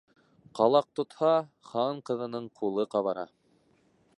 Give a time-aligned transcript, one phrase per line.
[0.59, 1.29] Ҡалаҡ тотһа,
[1.73, 3.27] хан ҡыҙының ҡулы ҡабара.